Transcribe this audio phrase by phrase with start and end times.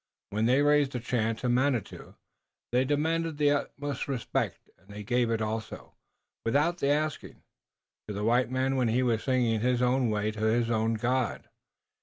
[0.31, 2.15] When they raised a chant to Manitou
[2.71, 5.93] they demanded the utmost respect, and they gave it also,
[6.43, 7.43] without the asking,
[8.07, 11.47] to the white man when he sang in his own way to his own God.